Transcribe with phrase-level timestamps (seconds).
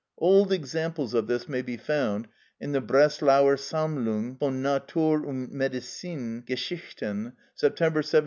[0.17, 2.27] Old examples of this may be found
[2.59, 8.17] in the "Breslauer Sammlung von Natur und Medicin Geschichten," September 1799, p.